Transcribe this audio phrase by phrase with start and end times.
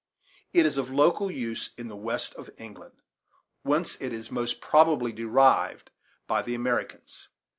[0.51, 2.95] It is of local use in the west of England,
[3.61, 5.91] whence it is most probably derived
[6.25, 7.27] by the Americans.